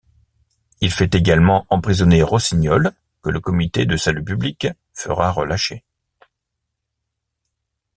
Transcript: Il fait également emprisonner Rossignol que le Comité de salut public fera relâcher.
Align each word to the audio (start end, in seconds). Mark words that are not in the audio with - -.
Il 0.79 0.91
fait 0.91 1.13
également 1.13 1.67
emprisonner 1.69 2.23
Rossignol 2.23 2.91
que 3.21 3.29
le 3.29 3.39
Comité 3.39 3.85
de 3.85 3.97
salut 3.97 4.23
public 4.23 4.65
fera 4.95 5.29
relâcher. 5.31 5.83